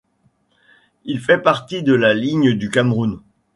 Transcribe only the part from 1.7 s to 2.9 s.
de la ligne du